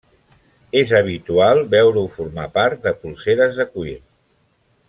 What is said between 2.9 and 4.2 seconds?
polseres de cuir.